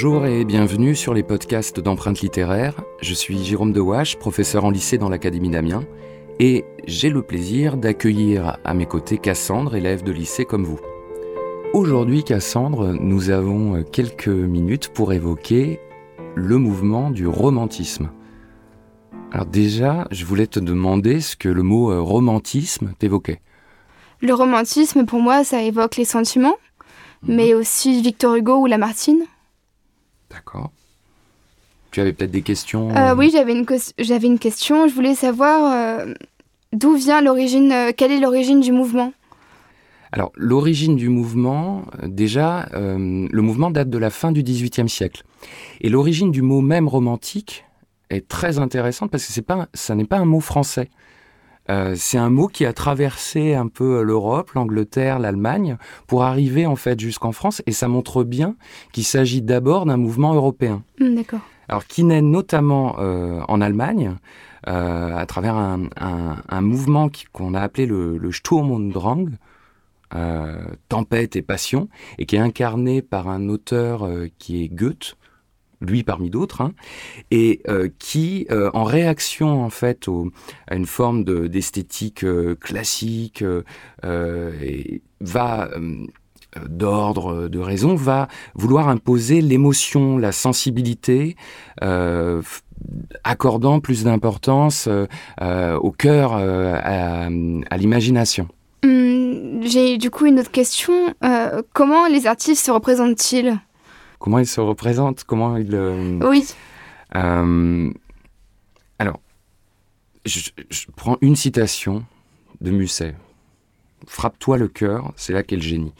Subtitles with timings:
[0.00, 2.84] Bonjour et bienvenue sur les podcasts d'empreintes littéraires.
[3.02, 5.82] Je suis Jérôme Dewache, professeur en lycée dans l'Académie d'Amiens,
[6.38, 10.78] et j'ai le plaisir d'accueillir à mes côtés Cassandre, élève de lycée comme vous.
[11.74, 15.80] Aujourd'hui, Cassandre, nous avons quelques minutes pour évoquer
[16.36, 18.10] le mouvement du romantisme.
[19.32, 23.40] Alors déjà, je voulais te demander ce que le mot euh, romantisme t'évoquait.
[24.20, 26.54] Le romantisme, pour moi, ça évoque les sentiments,
[27.24, 27.34] Mhm.
[27.34, 29.24] mais aussi Victor Hugo ou Lamartine.
[30.30, 30.70] D'accord.
[31.90, 33.66] Tu avais peut-être des questions Euh, oui, j'avais une,
[33.98, 34.88] j'avais une question.
[34.88, 36.14] Je voulais savoir euh,
[36.72, 39.12] d'où vient l'origine, euh, quelle est l'origine du mouvement?
[40.12, 44.88] Alors, l'origine du mouvement, euh, déjà, euh, le mouvement date de la fin du XVIIIe
[44.88, 45.22] siècle.
[45.80, 47.64] Et l'origine du mot même romantique
[48.10, 50.88] est très intéressante parce que c'est pas, ça n'est pas un mot français.
[51.70, 56.76] Euh, c'est un mot qui a traversé un peu l'Europe, l'Angleterre, l'Allemagne, pour arriver en
[56.76, 57.62] fait jusqu'en France.
[57.66, 58.56] Et ça montre bien
[58.92, 60.82] qu'il s'agit d'abord d'un mouvement européen.
[60.98, 61.40] Hmm, D'accord.
[61.68, 64.16] Alors, qui naît notamment euh, en Allemagne,
[64.66, 69.28] euh, à travers un, un- un mouvement qu'on a appelé le, le Sturm und Drang,
[70.14, 70.56] euh,
[70.88, 75.17] tempête et passion, et qui est incarné par un auteur euh, qui est Goethe,
[75.80, 76.72] lui parmi d'autres, hein,
[77.30, 80.06] et euh, qui, euh, en réaction en fait
[80.68, 83.44] à une forme de- d'esthétique euh, classique,
[85.20, 85.68] va
[86.68, 91.36] d'ordre de raison, va vouloir imposer l'émotion, la sensibilité,
[93.24, 94.88] accordant plus d'importance
[95.40, 97.28] au cœur, à,
[97.76, 98.48] l'imagination.
[98.84, 101.14] Hmm, J'ai du coup une autre question.
[101.74, 103.58] Comment les artistes se représentent-ils?
[104.18, 106.46] Comment il se représente Comment il euh, Oui.
[107.14, 107.92] euh,
[108.98, 109.20] alors,
[110.26, 112.04] je, je prends une citation
[112.60, 113.14] de Musset.
[114.06, 115.92] Frappe-toi le cœur, c'est là qu'est le génie.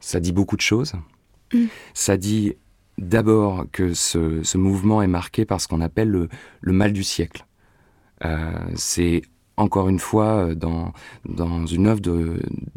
[0.00, 0.94] Ça dit beaucoup de choses.
[1.52, 1.64] Mm.
[1.94, 2.54] Ça dit
[2.98, 6.28] d'abord que ce, ce mouvement est marqué par ce qu'on appelle le,
[6.60, 7.46] le mal du siècle.
[8.24, 9.22] Euh, c'est
[9.56, 10.92] encore une fois euh, dans,
[11.28, 12.00] dans une œuvre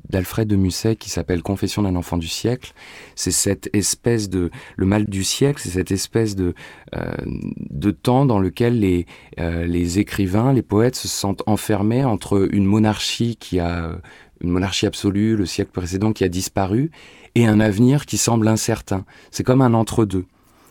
[0.09, 2.73] d'Alfred de, Musset qui s'appelle Confession d'un enfant du siècle.
[3.15, 4.51] C'est cette espèce de...
[4.75, 6.53] Le mal du siècle, c'est cette espèce de,
[6.95, 9.05] euh, de temps dans lequel les,
[9.39, 13.99] euh, les écrivains, les poètes se sentent enfermés entre une monarchie qui a...
[14.41, 16.91] une monarchie absolue, le siècle précédent qui a disparu,
[17.35, 19.05] et un avenir qui semble incertain.
[19.31, 20.25] C'est comme un entre-deux.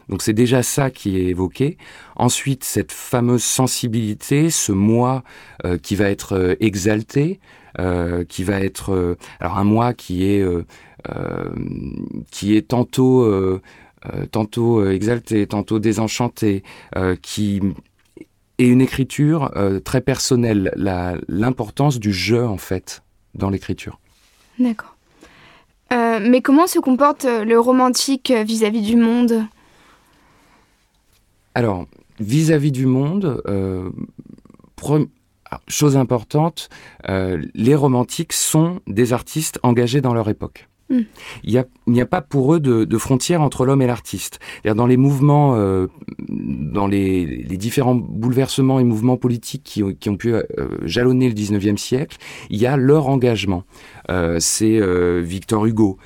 [0.09, 1.79] Donc c'est déjà ça qui est évoqué.
[2.15, 5.25] Ensuite, cette fameuse sensibilité, ce moi
[5.65, 7.41] euh, qui va être euh, exalté,
[7.79, 10.45] euh, qui va être alors un moi qui est
[12.31, 13.61] qui est tantôt
[14.33, 16.63] tantôt exalté, tantôt désenchanté,
[17.23, 17.61] qui
[18.59, 19.53] est une écriture
[19.85, 20.73] très personnelle.
[21.29, 23.03] L'importance du jeu en fait
[23.35, 24.01] dans l'écriture.
[24.59, 24.97] D'accord.
[25.91, 29.47] Mais comment se comporte le romantique vis-à-vis du monde?
[31.57, 31.87] Alors,
[32.21, 33.89] vis-à-vis du monde, euh,
[34.77, 35.09] alors,
[35.69, 36.69] chose importante,
[37.09, 40.69] euh, les romantiques sont des artistes engagés dans leur époque.
[40.91, 41.01] Mm.
[41.45, 44.39] Il n'y a, pas pour eux de, de frontière entre l'homme et l'artiste.
[44.67, 45.87] Dans les mouvements, euh,
[46.29, 50.43] dans les, les différents bouleversements et mouvements politiques qui ont, qui ont pu euh,
[50.83, 52.19] jalonner le 19e siècle,
[52.51, 53.65] il y a leur engagement.
[54.11, 54.79] Euh, C'est
[55.23, 55.97] Victor Hugo.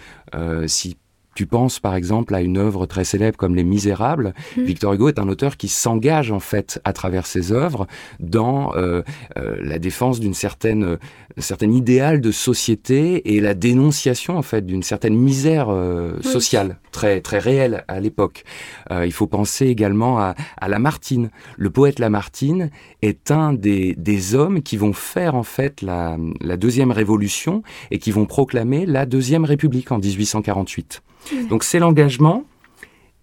[0.67, 0.97] Si
[1.41, 4.63] tu penses par exemple à une œuvre très célèbre comme Les Misérables, Mm.
[4.65, 7.87] Victor Hugo est un auteur qui s'engage en fait à travers ses œuvres
[8.19, 9.01] dans euh,
[9.39, 10.97] euh, la défense d'une certaine, euh,
[11.39, 16.31] certain idéal de société et la dénonciation en fait d'une certaine misère euh, Oui.
[16.31, 18.45] sociale très très réelle à l'époque.
[18.91, 21.31] Euh, il faut penser également à, à Lamartine.
[21.57, 22.71] Le poète Lamartine
[23.01, 27.99] est un des, des hommes qui vont faire en fait la, la deuxième révolution et
[27.99, 31.01] qui vont proclamer la deuxième république en 1848.
[31.49, 32.45] Donc c'est l'engagement.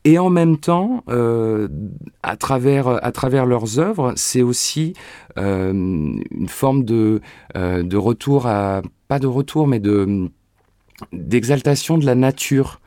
[0.08, 1.68] Et en même temps, euh,
[2.24, 4.94] à, travers, à travers leurs œuvres, c'est aussi
[5.38, 7.20] euh, une forme de,
[7.58, 8.84] euh, de retour à...
[9.10, 10.30] Pas de retour, mais de
[11.12, 12.80] d'exaltation de la nature.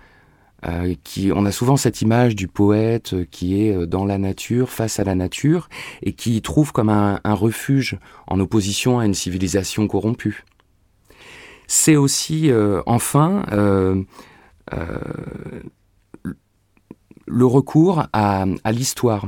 [1.04, 5.04] Qui, on a souvent cette image du poète qui est dans la nature, face à
[5.04, 5.70] la nature,
[6.02, 10.44] et qui trouve comme un, refuge en opposition à une civilisation corrompue.
[11.66, 12.50] C'est aussi,
[12.84, 13.46] enfin,
[17.26, 19.26] le recours à, à l'histoire.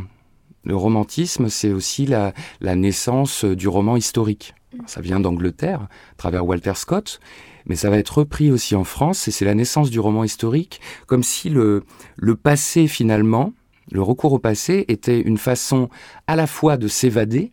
[0.64, 4.54] Le romantisme, c'est aussi la, la naissance du roman historique.
[4.86, 7.20] Ça vient d'Angleterre, à travers Walter Scott,
[7.66, 10.80] mais ça va être repris aussi en France, et c'est la naissance du roman historique,
[11.06, 11.84] comme si le,
[12.16, 13.52] le passé, finalement,
[13.90, 15.88] le recours au passé était une façon
[16.26, 17.52] à la fois de s'évader,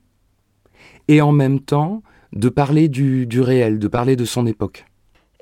[1.07, 2.03] et en même temps
[2.33, 4.85] de parler du, du réel, de parler de son époque.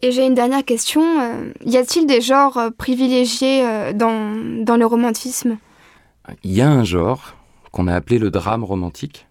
[0.02, 1.02] Et j'ai une dernière question.
[1.66, 5.58] y a-t-il des genres privilégiés dans, dans le romantisme?
[6.44, 7.36] Il y a un genre
[7.72, 9.28] qu'on a appelé le drame romantique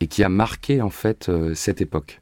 [0.00, 2.20] et qui a marqué en fait cette époque.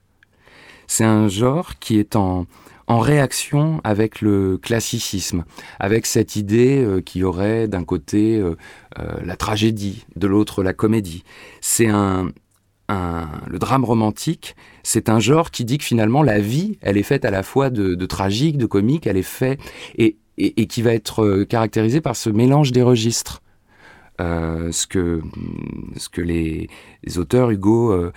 [0.86, 2.46] C'est un genre qui est en,
[2.86, 5.44] en réaction avec le classicisme,
[5.80, 8.56] avec cette idée euh, y aurait d'un côté euh,
[8.98, 11.24] euh, la tragédie, de l'autre la comédie.
[11.60, 12.28] C'est un,
[12.88, 17.24] le drame romantique, c'est un genre qui dit que finalement la vie, elle est faite
[17.24, 19.60] à la fois de, tragique, de comique, elle est faite
[19.96, 23.42] et, qui va être caractérisée par ce mélange des registres.
[24.20, 25.22] Euh, ce, que,
[25.96, 26.68] ce que les,
[27.16, 28.12] auteurs, Hugo, euh,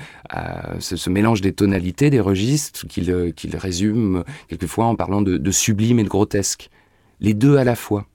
[0.79, 6.03] ce, mélange des tonalités, des registres, qu'il euh, résume quelquefois en parlant de, sublime et
[6.03, 6.69] de grotesque.
[7.21, 8.05] Les deux à la fois.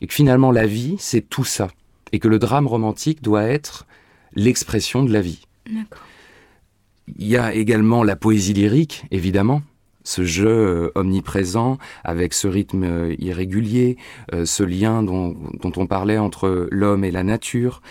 [0.00, 1.68] Et que finalement la vie, c'est tout ça.
[2.10, 3.86] Et que le drame romantique doit être
[4.34, 5.46] l'expression de la vie.
[5.66, 9.62] Il y a également la poésie lyrique, évidemment,
[10.04, 13.96] ce jeu euh, omniprésent avec ce rythme euh, irrégulier,
[14.32, 17.82] euh, ce lien dont, on parlait entre l'homme et la nature,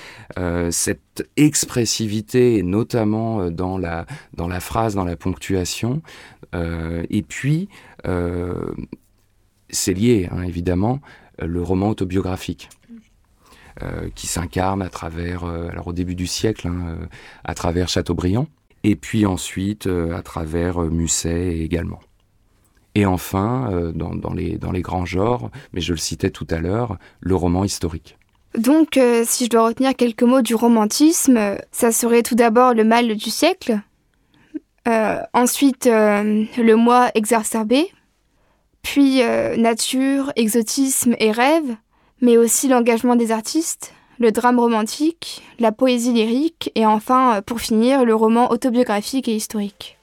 [0.69, 6.01] cette expressivité, notamment dans la, dans la phrase, dans la ponctuation,
[6.53, 7.69] et puis,
[9.69, 10.99] c'est lié, hein, évidemment,
[11.39, 12.69] le roman autobiographique.
[14.15, 16.97] Qui s'incarne à travers, alors au début du siècle, hein,
[17.43, 18.47] à travers Chateaubriand,
[18.83, 21.99] et puis ensuite euh, à travers euh, Musset également.
[22.93, 26.59] Et enfin, euh, dans, les, dans les grands genres, mais je le citais tout à
[26.59, 28.17] l'heure, le roman historique.
[28.57, 31.39] Donc, si je dois retenir quelques mots du romantisme,
[31.71, 33.79] ça serait tout d'abord le mal du siècle,
[35.33, 37.87] ensuite le moi exacerbé,
[38.81, 39.21] puis
[39.57, 41.77] nature, exotisme et rêve,
[42.21, 47.59] mais aussi l'engagement des artistes, le drame romantique, la poésie lyrique et enfin, euh, pour
[47.59, 49.97] finir, le roman autobiographique et historique.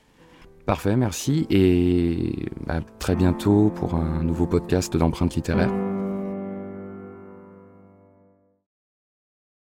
[0.67, 5.73] Parfait, merci et à très bientôt pour un nouveau podcast d'empreintes littéraires.